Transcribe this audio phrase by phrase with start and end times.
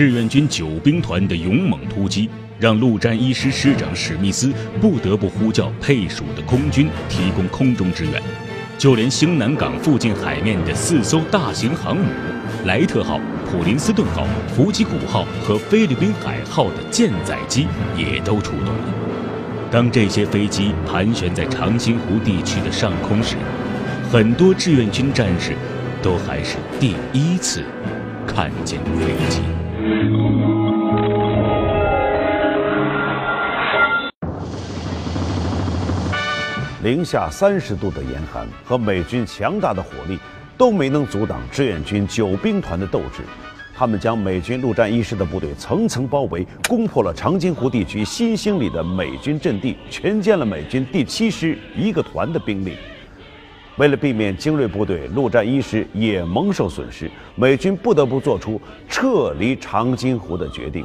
[0.00, 2.26] 志愿军九兵团的勇猛突击，
[2.58, 4.50] 让陆战一师师长史密斯
[4.80, 8.14] 不得不呼叫配属的空军提供空中支援。
[8.78, 12.04] 就连兴南港附近海面的四艘大型航母——
[12.64, 18.94] 莱特号、普林斯顿号、弗吉古号和菲律宾海号的舰载机也都出动了。
[19.70, 23.36] 当这些飞机盘旋在长津湖地区的上空时，
[24.10, 25.52] 很多志愿军战士
[26.00, 27.62] 都还是第一次
[28.26, 29.42] 看见飞机。
[36.82, 40.18] 零下三十度的严寒和美军强大的火力
[40.56, 43.22] 都没能阻挡志愿军九兵团的斗志，
[43.76, 52.76] 他们将美军陆战一师的部队层层包围，攻破了长津湖地区新兴里的美军阵地，全歼了美军第七师一个团的兵力。
[53.80, 60.84] 为了避免精锐部队陆战一师也蒙受损失，美军不得不做出撤离长津湖的决定。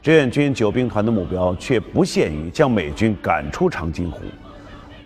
[0.00, 4.22] 志愿军九兵团的目标却不限于将美军赶出长津湖。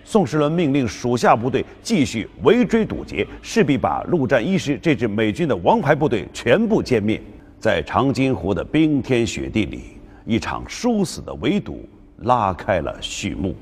[0.04, 7.20] 宋时轮命令属下部队继续围追堵截，势必把陆战一师这支美军的王牌部队全部歼灭。
[7.58, 11.84] 在长津湖的冰天雪地里，一场殊死的围堵
[12.18, 13.56] 拉开了序幕。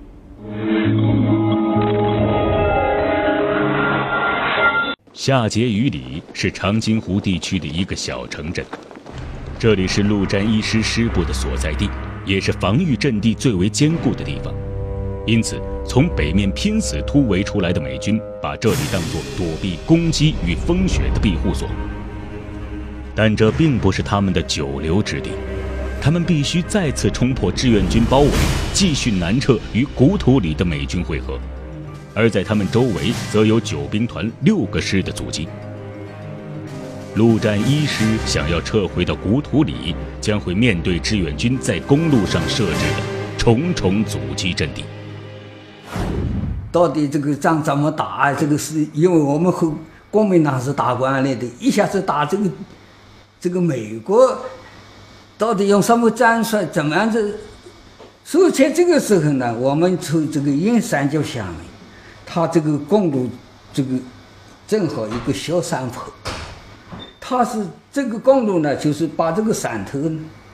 [5.21, 8.65] 夏碣隅里是长津湖地区的一个小城镇，
[9.59, 11.91] 这里是陆战一师师部的所在地，
[12.25, 14.55] 也是防御阵地最为坚固的地方。
[15.27, 21.69] 因此，从北面拼死突围出来的美军把这里当作躲避攻击与风雪的庇护所。
[23.13, 25.31] 但这并不是他们的久留之地，
[26.01, 28.31] 他们必须再次冲破志愿军包围，
[28.73, 31.37] 继续南撤与古土里的美军会合。
[32.19, 35.47] 而在他们周围，则有九兵团六个师的阻击。
[37.15, 44.83] 陆战一师想要撤回到古土里，将会面对志愿军在公路上设置的重重阻击阵地。
[46.73, 48.35] 到底这个仗怎么打？
[48.35, 49.73] 这个是因为我们和
[50.11, 52.51] 国民党是打惯了的，一下子打这个
[53.41, 54.37] 这个美国，
[55.39, 56.57] 到底用什么战术？
[56.73, 57.39] 怎么样子？
[58.25, 61.47] 所以在这个时候呢，我们从这个阴山就想，
[62.31, 63.29] 它这个公路
[63.73, 63.97] 这个
[64.67, 66.05] 正好一个小山坡，
[67.19, 69.99] 它是这个公路呢，就是把这个山头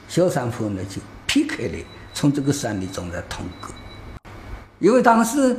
[0.06, 1.78] 小山坡呢就劈开了，
[2.14, 3.70] 从这个山里中来通过，
[4.78, 5.56] 因为当时。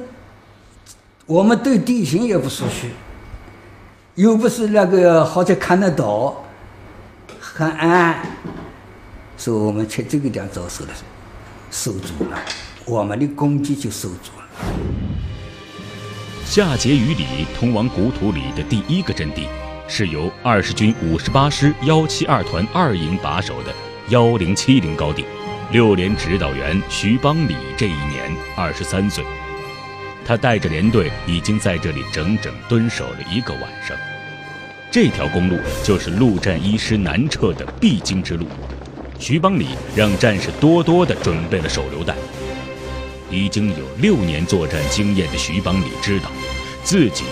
[1.27, 2.91] 我们对地形也不熟悉，
[4.13, 6.45] 又不是那个好像看得到，
[7.39, 8.23] 很暗，
[9.35, 10.91] 所以我们去这个地方遭受了，
[11.71, 12.37] 守住了，
[12.85, 15.04] 我们的攻击就守住了。
[16.45, 17.25] 夏碣隅里
[17.59, 19.47] 通往古土里的第一个阵地，
[19.87, 23.73] 是由二十军五十八师幺七二团二营把守的
[24.09, 25.25] 幺零七零高地。
[25.71, 29.25] 六连指导员徐邦礼这一年二十三岁。
[30.23, 33.97] 他带着连队已经在这里整整蹲守了一个晚上。
[34.91, 38.45] 这条公路就是陆战一师南撤的必经之路。
[39.17, 42.15] 徐邦礼让战士多多地准备了手榴弹。
[43.35, 46.31] 已经有六年作战经验的徐邦礼知道，
[46.83, 47.25] 自己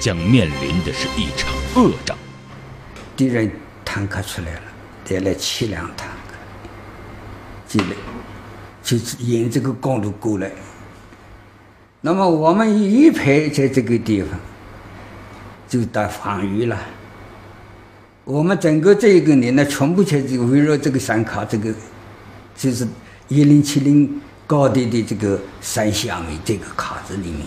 [0.00, 2.18] 将面临的是一场恶仗。
[3.16, 3.50] 敌人
[3.84, 4.62] 坦克出来了，
[5.08, 6.34] 带来七辆坦克，
[7.68, 7.96] 进来
[8.82, 10.50] 就是沿这个公路过来。
[12.00, 14.30] 那么我们一排在这个地方，
[15.68, 16.78] 就打防御了。
[18.24, 21.72] 我们整个这一个年呢，全部在这个围绕这个山卡，这个
[22.56, 22.86] 就是
[23.28, 27.46] 一零七零高地的这个山下面这个卡子里面。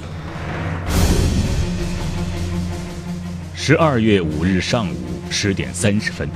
[3.54, 4.96] 十二月五日上午
[5.30, 6.28] 十点三十分，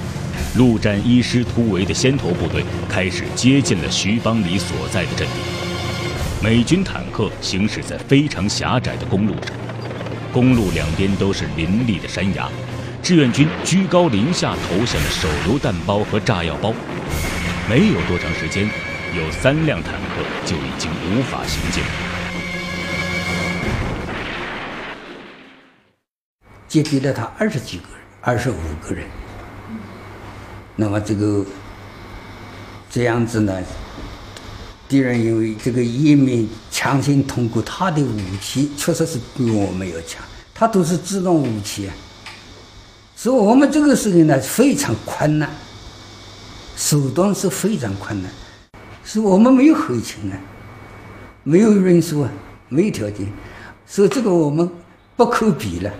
[0.55, 5.33] 陆战一师突围的先头部队开始接近了徐邦礼所在的阵地。
[6.43, 9.53] 美军坦克行驶在非常狭窄的公路上，
[10.31, 12.47] 公路两边都是林立的山崖。
[13.01, 16.71] 志愿军居高临下投下了手榴弹包和炸药包，
[17.67, 18.69] 没有多长时间，
[19.13, 21.89] 有三辆坦克就已经无法行进了。
[26.65, 29.05] 击毙了他二十几个人，二十五个人。
[30.77, 31.45] 那么这个
[32.89, 33.61] 这样子呢？
[34.87, 40.23] 敌人因为这个一面强行通过他的武器，确实是比我们要强。
[40.53, 41.89] 他都是自动武器，
[43.15, 45.49] 所以我们这个事情呢非常困难，
[46.77, 48.31] 手段是非常困难，
[49.13, 50.39] 是我们没有后勤啊，
[51.43, 52.31] 没有运输啊，
[52.69, 53.27] 没有条件，
[53.85, 54.71] 所以这个我们
[55.17, 55.91] 不可比了。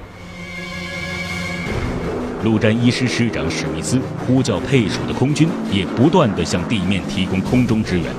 [2.46, 8.13] 陆战一师师长史密斯呼叫配属的空军，也不断地向地面提供空中支援。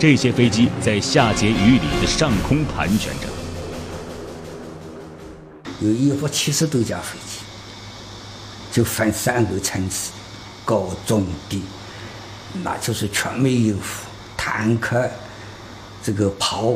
[0.00, 3.28] 这些飞机在夏桀雨里的上空盘旋着，
[5.78, 7.38] 有一百七十多架飞机，
[8.72, 10.10] 就分三个层次，
[10.64, 11.62] 高中低，
[12.62, 14.06] 那就是全面应付
[14.36, 15.08] 坦克，
[16.02, 16.74] 这个炮，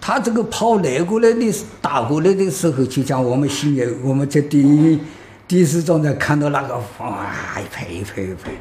[0.00, 5.00] 他这个炮来过来的打过来的时候，就像我们现在我们在电影。
[5.44, 7.26] 电视上在看到那个哇，
[7.60, 8.52] 一排一排一排，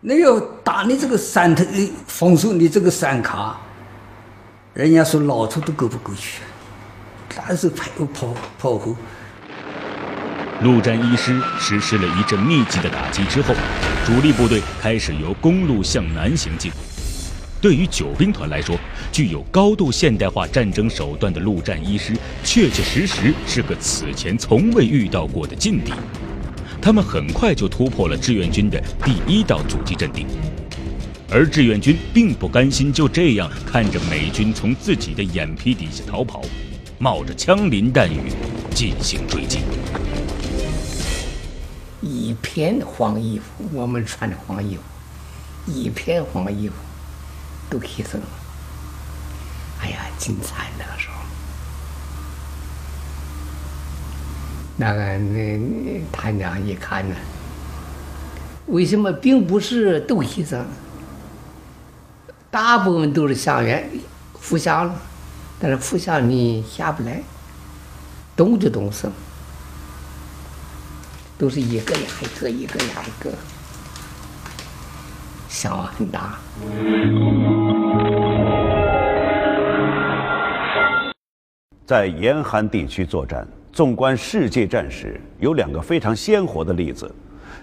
[0.00, 1.64] 那要打你这个山头，
[2.08, 3.56] 封锁你这个山卡，
[4.74, 6.42] 人家说老头都过不过去，
[7.46, 8.96] 那是排炮炮火。
[10.62, 13.54] 陆战一师实施了一阵密集的打击之后，
[14.06, 16.70] 主力部队开始由公路向南行进。
[17.60, 18.78] 对于九兵团来说，
[19.10, 22.12] 具有高度现代化战争手段的陆战一师，
[22.44, 25.92] 确确实实是个此前从未遇到过的劲敌。
[26.80, 30.24] 他们很快就突破了志愿军的第一道阻击阵地，
[31.28, 36.42] 而志愿军并不甘心就这样看着美军从自己的眼皮底下逃跑，
[37.00, 38.30] 冒着枪林弹雨
[38.72, 39.62] 进行追击。
[42.06, 44.82] 一片黄衣服，我们穿的黄衣服，
[45.66, 46.74] 一片黄衣服。
[47.68, 48.26] 都牺牲了，
[49.82, 51.14] 哎呀，精彩那个时候。
[54.76, 57.16] 那个那他娘一看呢，
[58.66, 60.66] 为什么并不是都牺牲了？
[62.52, 63.90] 大部分都是下员
[64.38, 64.94] 负下了，
[65.58, 67.20] 但是负下你下不来，
[68.36, 69.10] 动就动手，
[71.38, 73.30] 都是一个压一个，一个压一个。
[75.48, 76.38] 伤亡很大。
[81.84, 87.14] 在严寒地区作战，纵观世界战史，有两个非常鲜活的例子。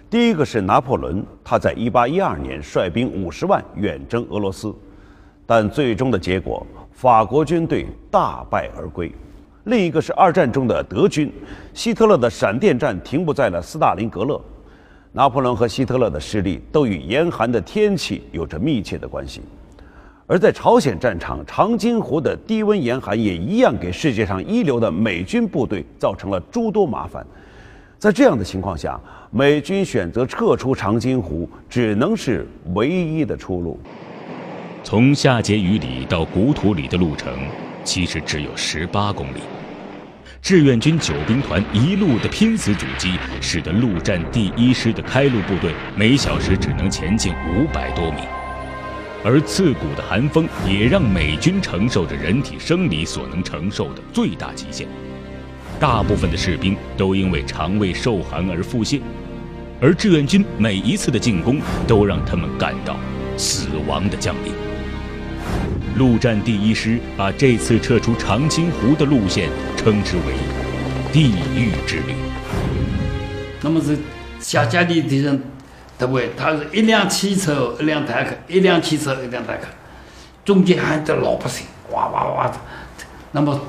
[0.10, 4.74] 第一个是拿破仑，他在1812年率兵五十万远征俄罗斯，
[5.46, 9.12] 但最终的结果，法国军队大败而归。
[9.66, 11.32] 另一个是二战中的德军，
[11.74, 14.40] 希特勒的闪电战停步在了斯大林格勒。
[15.16, 19.42] 拿破仑和希特勒的失利都与严寒的天气有着密切的关系，
[20.26, 27.24] 而在朝鲜战场，长津湖的低温严寒也一样给世界上一流的美军部队造成了诸多麻烦。
[28.00, 29.00] 在这样的情况下，
[29.30, 33.80] 美军选择撤出长津湖，只能是唯一的出路。
[34.84, 37.32] 从夏桀雨里到古土里的路程，
[37.84, 39.42] 其实只有十八公里。
[40.42, 48.24] 志愿军九兵团一路的拼死阻击，使得陆战第一师的开路部队每小时只能前进五百多米，
[49.24, 54.86] 而刺骨的寒风也让美军承受着人体生理所能承受的最大极限。
[55.80, 59.00] 大部分的士兵都因为肠胃受寒而腹泻，
[59.80, 62.98] 而志愿军每一次的进攻都让他们感到
[63.38, 64.73] 死亡的降临。
[65.96, 70.34] 陆战第一师把这次撤出长津湖的路线称之为
[71.14, 72.16] “地狱之旅”。
[73.62, 73.98] 那么是
[74.40, 75.42] 下家里敌人，
[75.98, 76.32] 对不对？
[76.36, 79.68] 他是一辆汽车，一辆坦克，一辆汽车，一辆坦克，
[80.44, 82.56] 中间还有老百姓，哇哇哇的。
[83.32, 83.60] 那么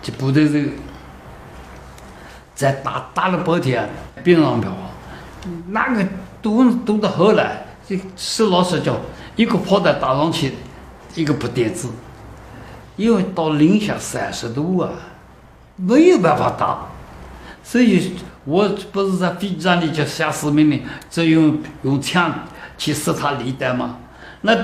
[0.00, 0.70] 这部队是，
[2.54, 3.86] 在打打了半天，
[4.24, 4.72] 兵上票，
[5.68, 6.06] 那个
[6.40, 8.96] 堵堵到后来，这实老实讲，
[9.36, 10.54] 一个炮弹打上去。
[11.14, 11.88] 一个不点子，
[12.96, 14.90] 因为到零下三十度啊，
[15.76, 16.86] 没有办法打，
[17.62, 18.12] 所以
[18.44, 22.32] 我不是在飞机上里就下死命令，只用用枪
[22.78, 23.98] 去射他履带嘛。
[24.40, 24.56] 那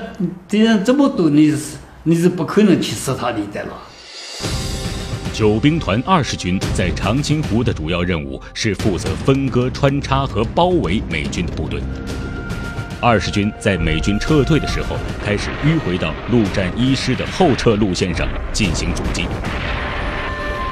[0.48, 3.72] 敌人这么多，你是你是不可能去射他履带了。
[5.32, 11.80] 九兵团二十军在长津湖的主要任务是负责分割、穿插和包围美军的部队。
[13.00, 19.24] 二十军在美军撤退的时候，开始迂回到陆战一师的后撤路线上进行阻击。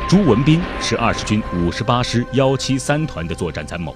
[0.08, 3.94] 朱文斌是二十军五十八师幺七三团的作战参谋，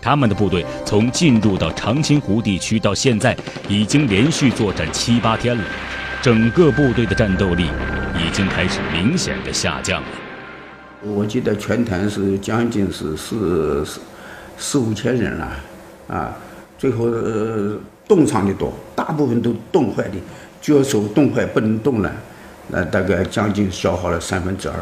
[0.00, 3.36] 他们的部队从进入到长津湖地区到现在，
[3.68, 5.64] 已经连续作战七八天了，
[6.20, 7.66] 整个部队的战斗力
[8.18, 10.08] 已经开始明显的下降了。
[11.02, 14.00] 我记得全团是将近是四四
[14.58, 15.56] 四五千人了，
[16.08, 16.32] 啊。
[16.82, 20.16] 最后，呃，冻伤的多，大部分都冻坏的，
[20.60, 22.12] 脚手冻坏不能动了，
[22.66, 24.74] 那大概将近消耗了三分之二，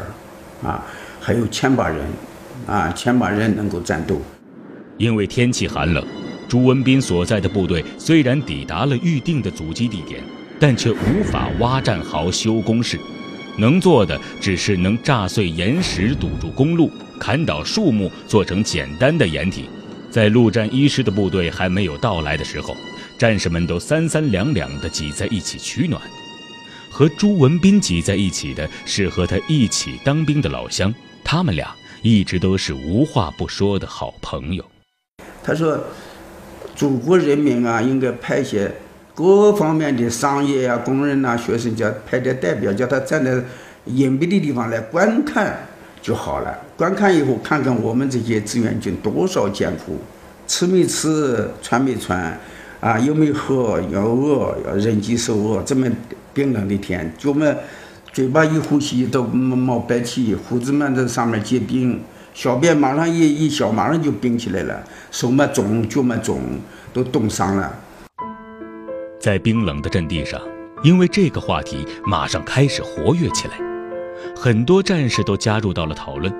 [0.66, 0.82] 啊，
[1.20, 1.98] 还有千把人
[2.66, 4.18] 啊，千把人能够战斗。
[4.96, 6.02] 因为天气寒冷，
[6.48, 10.22] 朱文斌所在的部队虽然抵达了预定的阻击地点，
[10.58, 12.98] 但却无法挖战壕、修工事，
[13.58, 19.68] 能做的只是能炸碎岩石堵住公路，砍倒树木做成简单的掩体。
[20.10, 22.76] 在陆战一师的部队还没有到来的时候，
[23.16, 26.02] 战士们都三三两两地挤在一起取暖。
[26.90, 34.64] 和朱文斌挤在一起的是和他一起当兵的老乡，他们俩一直都是无话不说的好朋友。
[35.42, 35.78] 他说
[36.74, 38.70] ：“祖国人民啊，应该派些
[39.14, 43.40] 各方面的商业啊、工人呐、学生叫派点代表，叫他站在
[43.86, 45.68] 隐蔽的地方来观看
[46.00, 46.58] 就好了。
[46.76, 49.98] 观看以后，看看我们这些志愿军多少艰苦，
[50.46, 52.38] 吃没吃，穿没穿，
[52.80, 55.86] 啊，有没有喝，要饿，要忍饥受饿，这么
[56.32, 57.54] 冰冷的天，就么
[58.12, 62.00] 嘴巴一呼吸都冒白气，胡子们在上面结冰。”
[62.32, 66.40] 小便马上一一小，马上就冰起来了，手嘛肿，脚嘛肿，
[66.92, 67.74] 都冻伤了。
[69.20, 70.40] 在冰冷的阵地上，
[70.84, 73.54] 因为这个话题马上开始活跃起来，
[74.36, 76.32] 很多战士都加入到了讨论。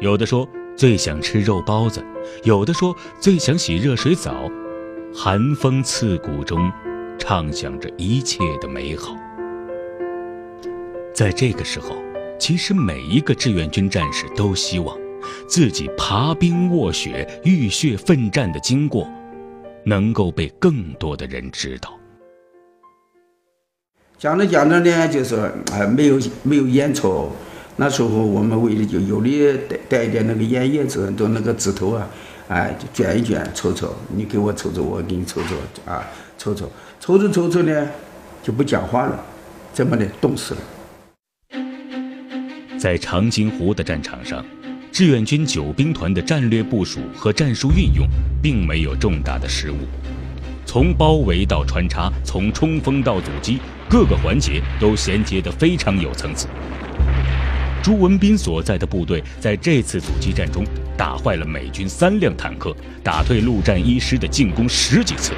[0.00, 2.04] 有的说最想吃肉包子，
[2.44, 4.50] 有的说最想洗热水澡。
[5.12, 6.70] 寒风刺骨中，
[7.18, 9.14] 畅想着一切的美好。
[11.12, 11.96] 在这个时候，
[12.38, 14.96] 其实每一个志愿军战士都希望。
[15.46, 19.06] 自己爬冰卧雪、浴血奋战的经过，
[19.84, 21.99] 能够被更多的人知道。
[24.20, 25.34] 讲着讲着呢，就是
[25.72, 27.32] 哎，没有没有烟抽。
[27.76, 32.06] 那时候我们为了就有的带带一点那个烟叶子，都那个指头啊，
[32.48, 33.96] 哎，就卷一卷抽抽。
[34.14, 35.56] 你给我抽抽，我给你抽抽
[35.90, 37.88] 啊，抽抽抽着抽着呢，
[38.42, 39.18] 就不讲话了，
[39.72, 40.60] 怎么的冻死了。
[42.78, 44.44] 在长津湖的战场上。
[44.92, 48.04] 志愿军九兵团的战略部署和战术运用
[48.42, 49.76] 并没有重大的失误，
[50.72, 53.58] 从包围到穿插，从冲锋到阻击，
[53.88, 56.46] 各个环节都衔接得非常有层次。
[57.82, 60.64] 朱文斌所在的部队在这次阻击战中
[60.96, 62.72] 打坏了美军三辆坦克，
[63.02, 65.32] 打退陆战一师的进攻十几次。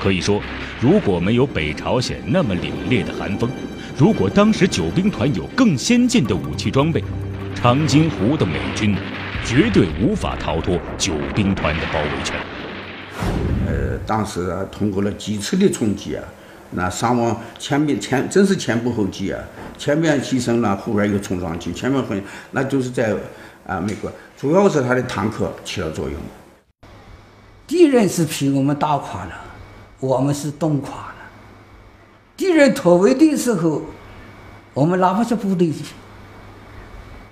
[0.00, 0.40] 可以说，
[0.80, 3.50] 如果没有北朝鲜那么凛冽的寒风，
[3.98, 7.04] 如果当时九兵团有更先进的武器装备，
[7.54, 8.96] 长津湖的美军
[9.44, 13.57] 绝对无法逃脱九兵团的包围圈。
[14.06, 16.24] 当时通过了几次的冲击啊，
[16.72, 19.40] 那伤亡前面前真是前仆后继啊，
[19.76, 23.14] 前面牺牲了，后边又冲上去，前面很那就是在
[23.66, 26.16] 啊美国，主要是他的坦克起了作用。
[27.66, 29.32] 敌人是被我们打垮了，
[30.00, 31.14] 我们是冻垮了。
[32.36, 33.82] 敌人突围的时候，
[34.74, 35.72] 我们哪怕是部队。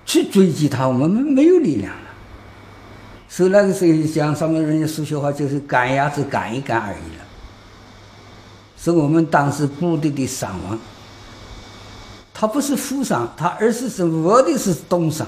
[0.04, 1.92] 去追击他，我们没有力量。
[3.28, 7.25] 所以那个时候讲上面人家说笑话，就是赶鸭子赶一赶而已了。
[8.78, 10.78] 是我们当时部队的伤亡，
[12.33, 15.26] 他不是负伤，他而是是我的是冻伤。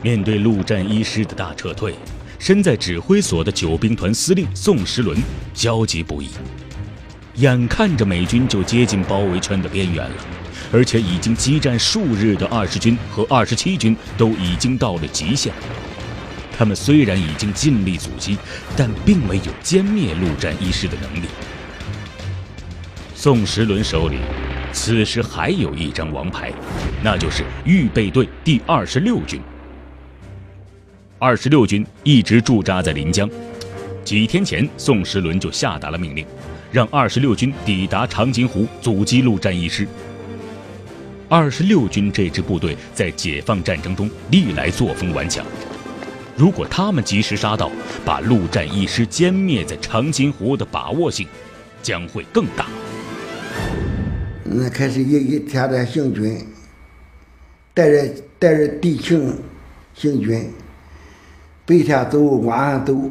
[0.00, 1.94] 面对陆战一师的大撤退，
[2.38, 5.18] 身在指挥所的九兵团司令宋时轮
[5.52, 6.30] 焦急不已，
[7.34, 10.16] 眼看着美军就接近包围圈的边缘了。
[10.72, 15.52] 而且已经激战数日的二十军和二十七军都已经到了极限。
[16.56, 18.38] 他们虽然已经尽力阻击，
[18.76, 21.26] 但并没有歼灭陆战一师的能力。
[23.14, 24.16] 宋时轮手里，
[24.72, 26.52] 此时还有一张王牌，
[27.02, 29.40] 那就是预备队第二十六军。
[31.18, 33.28] 二十六军一直驻扎在临江。
[34.04, 36.26] 几天前，宋时轮就下达了命令，
[36.72, 39.86] 让二十六军抵达长津湖，阻击陆战一师。
[41.32, 45.42] 二十六军这支部队在解放战争中历来作风顽强，
[46.36, 47.72] 如果他们及时杀到，
[48.04, 51.26] 把陆战一师歼灭在长津湖的把握性
[51.82, 52.66] 将会更大。
[54.44, 56.46] 那开始一一天的行军，
[57.72, 59.34] 带着带着地情
[59.94, 60.52] 行军，
[61.64, 63.10] 白天走，晚上走，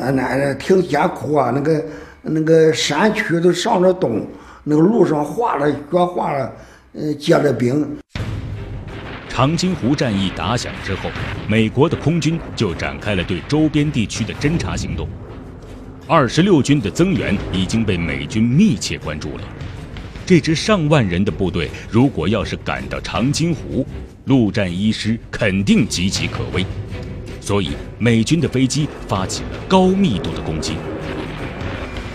[0.00, 1.84] 呃，那挺艰苦啊，那个
[2.22, 4.24] 那个山区都上着冻。
[4.68, 6.52] 那个路上化了，雪化了，
[6.94, 7.96] 呃，结了冰。
[9.28, 11.08] 长津湖战役打响之后，
[11.48, 15.08] 美国的空军就展开了对周边地区的侦察行动。
[16.08, 19.44] 二十六军的增援已经被美军密切关注了。
[20.26, 23.86] 这支上万人的部队，如果要是赶到长津湖，
[24.24, 26.66] 陆战一师肯定岌岌可危。
[27.40, 27.70] 所以，
[28.00, 30.72] 美军的飞机发起了高密度的攻击。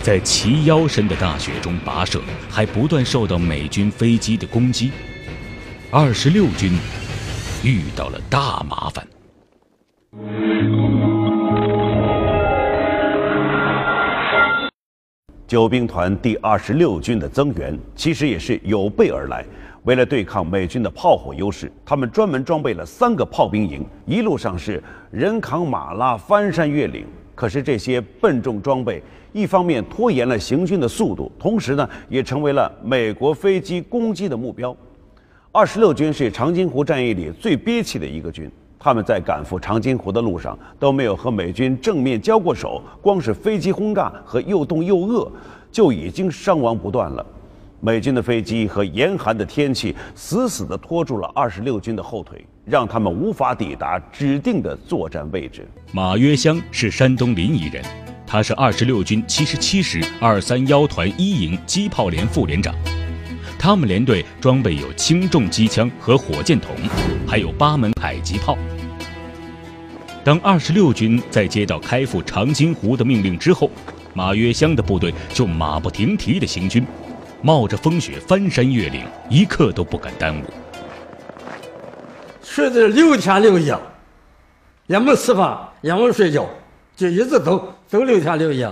[0.04, 4.92] 在齐腰深的大雪中跋涉，还不断受到美军飞机的攻击。
[5.92, 6.72] 二十六军
[7.64, 9.08] 遇到了大麻烦。
[15.46, 19.46] 九兵团第二十六军的增援其实也是有备而来。
[19.84, 24.82] 为了对抗美军的炮火优势，他们专门装备了三个炮兵营，一路上是
[25.12, 27.06] 人扛马拉翻山越岭。
[27.34, 29.02] 可是这些笨重装备，
[29.34, 34.76] 一方面拖延了行军的速度，同时呢，也成为了美国飞机攻击的目标。
[35.52, 38.50] 二十六军是长津湖战役里最憋气的一个军。
[38.84, 45.32] 他们在赶赴长津湖的路上都没有和美军正面交过手，光是飞机轰炸和又冻又饿，
[45.72, 47.24] 就已经伤亡不断了。
[47.84, 55.68] 美军的飞机和严寒的天气死死地拖住了二十六军的后腿，让他们无法抵达指定的作战位置。
[55.92, 57.84] 马约香是山东临沂人，
[58.28, 62.72] 他是二十六军七十七师二三幺团一营机炮连副连长。
[63.58, 66.76] 他们连队装备有轻重机枪和火箭筒，
[67.28, 68.56] 还有八门迫击炮。
[70.24, 73.72] 当二十六军在接到开赴长津湖的命令之后，
[74.14, 76.86] 马约香的部队就马不停蹄地行军，
[77.42, 80.44] 冒着风雪翻山越岭，一刻都不敢耽误。
[82.44, 83.78] 睡的六天六夜，
[84.88, 86.46] 也没吃饭，也没睡觉，
[86.96, 88.72] 就一直走走六天六夜，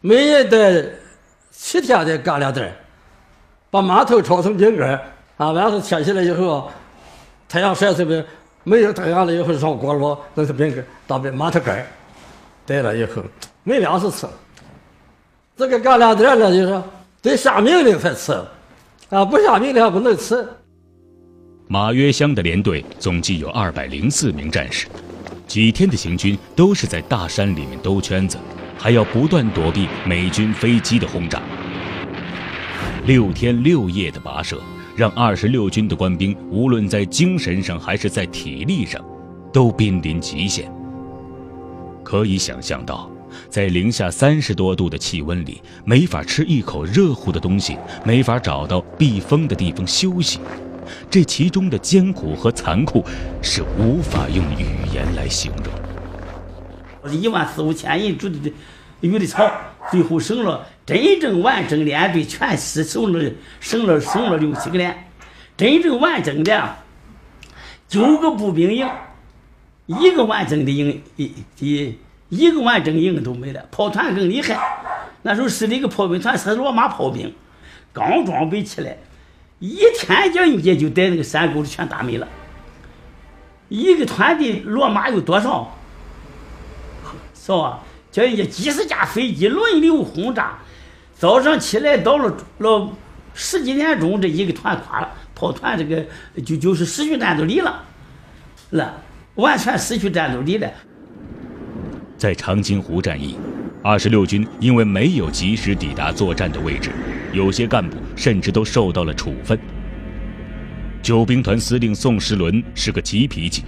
[0.00, 0.90] 每日得
[1.50, 2.72] 七天的干粮袋。
[3.70, 4.98] 把馒头炒成饼干
[5.36, 5.50] 啊！
[5.50, 6.70] 晚上天起来以后，
[7.46, 8.24] 太阳晒这边，
[8.64, 11.86] 没有太阳了以后上锅炉，弄成饼干，当饼馒头干
[12.64, 13.22] 带了以后，
[13.64, 14.26] 没粮食吃。
[15.54, 16.82] 这个干粮袋呢，就是
[17.20, 18.32] 得下命令才吃，
[19.10, 20.46] 啊，不下命令不能吃。
[21.66, 24.86] 马约乡的连队总计有二百零四名战士，
[25.46, 28.38] 几天的行军都是在大山里面兜圈子，
[28.78, 31.42] 还要不断躲避美军飞机的轰炸。
[33.04, 34.60] 六天六夜的跋涉，
[34.94, 39.04] 让二十六军的官兵无论在精神上还是在体力上，
[39.52, 40.72] 都濒临极限。
[42.04, 43.10] 可以想象到，
[43.48, 50.40] 在零下三十多度的气温里，没法吃一口热乎的东西，没法找到避风的地方休息，
[51.10, 53.04] 这其中的艰苦和残酷，
[53.42, 57.12] 是无法用语言来形容。
[57.12, 58.52] 一万四五千人住的
[59.00, 59.50] 有的草，
[59.90, 60.66] 最后剩了。
[60.84, 65.06] 真正完整连队全是剩了剩了剩了六七个连，
[65.56, 66.76] 真正完整的
[67.88, 68.88] 九个步兵营，
[69.86, 71.94] 一个完整的营一一
[72.28, 73.64] 一个完整营都没了。
[73.70, 74.58] 炮团更厉害，
[75.22, 77.34] 那时候是那个炮兵团是罗马炮兵，
[77.92, 78.96] 刚装备起来，
[79.58, 82.28] 一天叫人家就在那个山沟里全打没了。
[83.68, 85.76] 一个团的罗马有多少？
[87.34, 87.80] 是吧？
[88.10, 90.58] 叫人家几十架飞机轮流轰炸。
[91.14, 92.90] 早上起来到了了
[93.34, 96.04] 十几点钟，这一个团垮了，炮团这个
[96.42, 97.84] 就就是失去战斗力了，
[98.70, 99.02] 了，
[99.34, 100.70] 完全失去战斗力了。
[102.18, 103.36] 在长津湖战役，
[103.80, 106.90] 二十六军因为没有及时抵达作战的位置，
[107.32, 109.56] 有些干部甚至都受到了处分。
[111.00, 113.62] 九兵团司令宋时轮是个急脾气，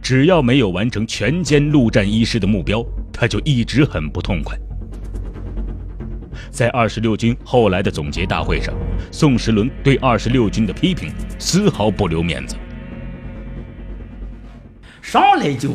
[0.00, 2.80] 只要没有完成全歼陆战一师的目标，
[3.12, 4.56] 他就一直很不痛快。
[6.48, 8.72] 在二十六军后来的总结大会上，
[9.10, 12.54] 宋时轮对二十六军的批评丝毫不留面子。
[15.02, 15.70] 上来就，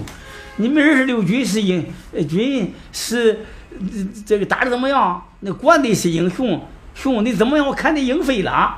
[0.61, 1.83] 你们二十六军是英
[2.29, 3.39] 军是
[4.25, 5.25] 这个打的怎么样？
[5.39, 6.61] 那国内是英雄，
[6.93, 7.65] 雄你怎么样？
[7.65, 8.77] 我看你英飞了，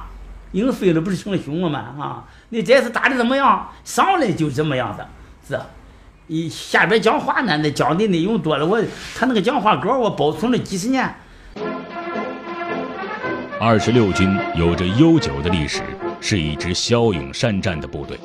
[0.54, 1.80] 英飞了不是成了雄了吗？
[2.00, 3.70] 啊，你这次打的怎么样？
[3.84, 5.06] 上来就这么样的，
[5.46, 5.60] 是，
[6.28, 8.82] 一下边讲话呢，那讲的内容多了，我
[9.14, 11.14] 他那个讲话稿我保存了几十年。
[13.60, 15.82] 二十六军有着悠久的历史，
[16.22, 18.18] 是一支骁勇善战的部队。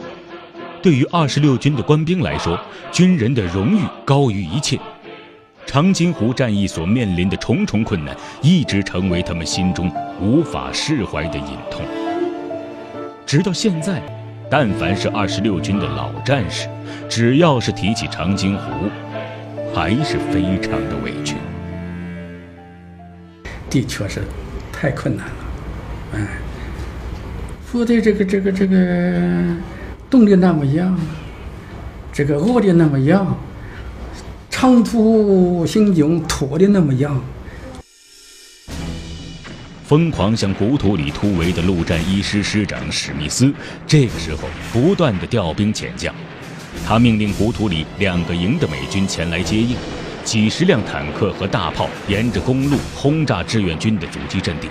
[0.88, 2.58] 对于二十六军的官兵来说，
[2.90, 4.80] 军人的荣誉高于一切。
[5.66, 11.84] 长津湖战役所面临的重重困难，一直成为他们心中无法释怀的隐痛。
[13.26, 14.02] 直到现在，
[14.50, 16.66] 但凡是二十六军的老战士，
[17.06, 18.88] 只要是提起长津湖，
[19.74, 21.34] 还是非常的委屈。
[23.68, 24.22] 的确是。
[24.72, 25.34] 太困难了，
[26.14, 26.28] 哎，
[27.70, 28.76] 部队这个这个这个
[30.10, 30.98] 冻得那么样，
[32.12, 33.36] 这个饿的那么样，
[34.48, 37.20] 长途行军拖的那么样。
[39.84, 43.52] 疯狂向古土里突围的陆战一师师长史密斯，
[43.86, 46.14] 这个时候不断的调兵遣将，
[46.86, 49.76] 他命令古土里两个营的美军前来接应。
[50.24, 54.68] 几十辆坦克和大炮沿着公路轰炸志愿军的阻击阵地。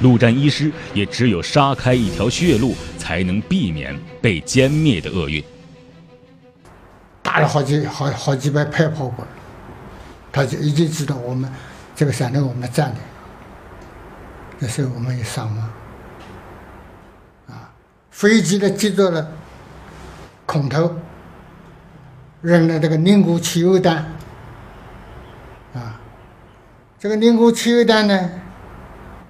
[0.00, 5.42] 陆战一师也只有杀开一条血路，才能避免被歼灭的厄运。
[7.22, 9.30] 打了好几好好几百排炮过来，
[10.32, 11.50] 他就已经知道我们
[11.94, 13.00] 这个山头我们占的，
[14.58, 15.70] 那时候我们也伤亡。
[17.48, 17.72] 啊，
[18.10, 19.32] 飞机呢接着了
[20.44, 20.94] 空投，
[22.42, 23.96] 扔了这个凝固汽油弹。
[25.74, 26.00] 啊，
[26.98, 28.30] 这个凝固汽油弹呢，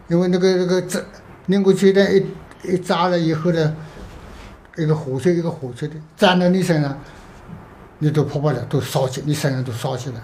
[0.08, 1.00] 因为那个那个炸
[1.46, 2.26] 凝固汽油一
[2.74, 3.76] 一炸了以后呢，
[4.76, 6.98] 一个火球一个火球的粘到你身上。
[7.98, 10.16] 你都跑不了，都烧起，你身上都烧起来。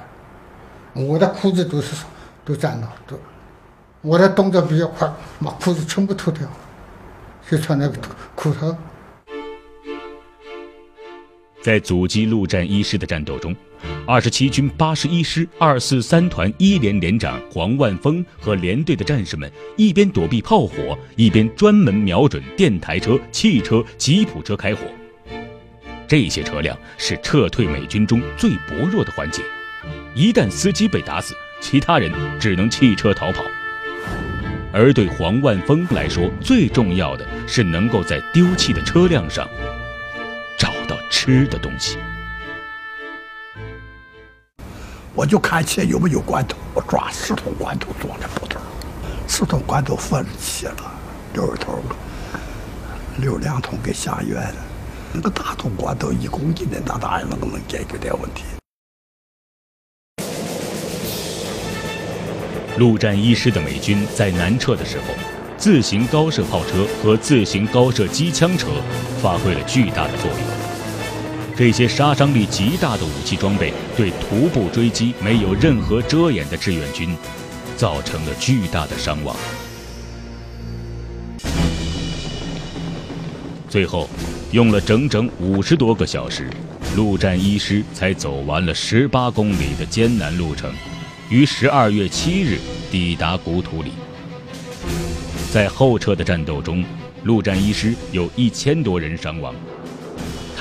[0.93, 1.97] 我的裤子都是
[2.45, 3.19] 都粘了，都。
[4.03, 5.11] 我的动作比较快，
[5.43, 6.47] 把裤子全部脱掉，
[7.49, 7.97] 就穿那个
[8.35, 8.77] 裤头。
[11.63, 13.57] 在阻击陆战一师的战斗中，
[14.07, 24.83] 二十七军八十一师二四三团一连连长黄万峰和连队的战士们一边躲避炮火，一边专门瞄准电台车、汽车、吉普车开火。
[26.09, 29.43] 这些车辆是撤退美军中最薄弱的环节，
[30.15, 33.43] 一旦司机被打死，其他人只能弃车逃跑。
[34.75, 39.49] 而对黄万峰来说，最重要的是能够在丢弃的车辆上
[40.59, 41.97] 找到吃的东西。
[45.15, 48.59] 我就看前有没有罐头，我抓四桶罐头装在布头，
[49.29, 50.91] 四桶罐头分了切了，
[51.35, 51.83] 六十头，
[53.19, 54.43] 留两桶给下院。
[55.13, 58.45] 那个大桶罐头一公斤的，那当然能够能解决点问题。
[62.79, 65.05] 陆战一师的美军在南撤的时候，
[65.59, 68.69] 自行高射炮车和自行高射机枪车
[69.21, 70.62] 发挥了巨大的作用。
[71.57, 77.17] 这些杀伤力极大的武器装备，对徒步追击没有任何遮掩的志愿军，
[77.77, 79.37] 造成了巨大的伤亡。
[83.69, 84.09] 最后。
[84.53, 86.51] 用了整整五十多个小时，
[86.95, 90.71] 陆战一师才走完了十八公里的艰难路程，
[91.31, 92.59] 于十二月七日
[92.91, 93.93] 抵达古土里。
[95.51, 96.85] 在后撤的战斗中，
[97.23, 99.55] 陆战一师有一千多人伤亡。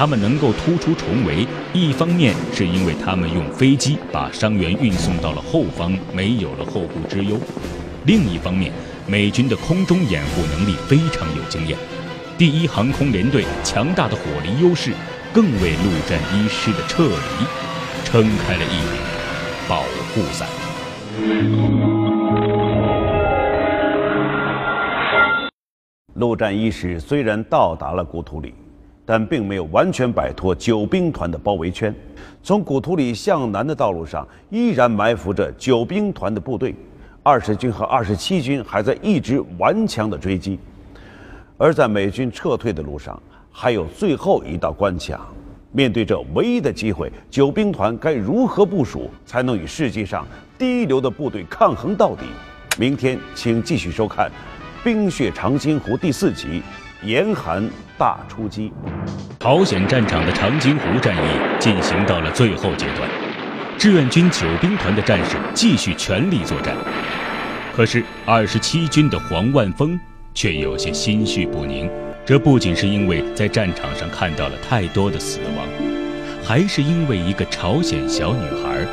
[0.02, 7.38] 他们能够突出重围，一方面是因为他们用飞机把伤员运送到了后方，没有了后顾之忧；
[8.08, 8.74] 另一方面，
[9.06, 11.78] 美军的空中掩护能力非常有经验。
[12.36, 14.92] 第一航空联队强大的火力优势，
[15.32, 17.46] 更为陆战一师的撤离
[18.04, 19.00] 撑开了一柄
[19.70, 20.48] 保护伞。
[26.16, 28.56] 陆战一师虽然到达了古土里，
[29.12, 31.94] 但并没有完全摆脱九兵团的包围圈。
[32.42, 36.74] 从古土里向南的道路上，依然埋伏着九兵团的部队，
[37.22, 40.58] 二十军和二十七军还在一直顽强的追击。
[41.58, 43.22] 而在美军撤退的路上，
[43.52, 45.28] 还有最后一道关卡。
[45.74, 50.26] 面对这唯一的机会，九兵团该如何部署，才能与世界上
[50.58, 52.24] 第一流的部队抗衡到底？
[52.80, 54.32] 明天请继续收看
[54.86, 56.62] 《冰雪长津湖》第四集
[57.06, 58.72] 《严寒大出击》。
[59.42, 63.10] 朝鲜战场的长津湖战役进行到了最后阶段，
[63.76, 66.76] 志愿军九兵团的战士继续全力作战。
[67.76, 70.00] 可是二十七军的黄万峰。
[70.34, 71.90] 却有些心绪不宁，
[72.24, 75.68] 这不仅是因为在战场上看到了太多的死亡，
[76.42, 78.86] 还是因为一个朝鲜小女孩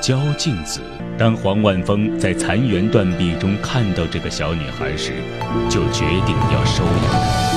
[0.00, 0.80] 焦静子。
[1.16, 5.12] 当黄万峰在残垣断壁中看到这个小女孩时，
[5.68, 7.49] 就决定要收养她。